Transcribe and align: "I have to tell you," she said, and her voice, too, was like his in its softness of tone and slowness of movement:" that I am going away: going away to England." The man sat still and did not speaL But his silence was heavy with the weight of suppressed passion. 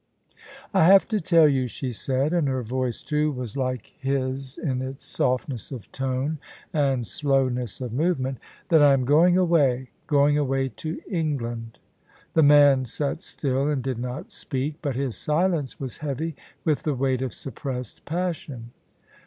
"I 0.73 0.85
have 0.85 1.07
to 1.09 1.21
tell 1.21 1.47
you," 1.47 1.67
she 1.67 1.91
said, 1.91 2.33
and 2.33 2.47
her 2.47 2.63
voice, 2.63 3.03
too, 3.03 3.31
was 3.31 3.55
like 3.55 3.93
his 3.99 4.57
in 4.57 4.81
its 4.81 5.05
softness 5.05 5.71
of 5.71 5.91
tone 5.91 6.39
and 6.73 7.05
slowness 7.05 7.79
of 7.81 7.93
movement:" 7.93 8.39
that 8.69 8.81
I 8.81 8.93
am 8.93 9.05
going 9.05 9.37
away: 9.37 9.91
going 10.07 10.39
away 10.39 10.69
to 10.69 10.99
England." 11.07 11.77
The 12.33 12.41
man 12.41 12.85
sat 12.85 13.21
still 13.21 13.67
and 13.67 13.83
did 13.83 13.99
not 13.99 14.31
speaL 14.31 14.73
But 14.81 14.95
his 14.95 15.15
silence 15.17 15.79
was 15.79 15.99
heavy 15.99 16.35
with 16.65 16.81
the 16.81 16.95
weight 16.95 17.21
of 17.21 17.31
suppressed 17.31 18.03
passion. 18.03 18.71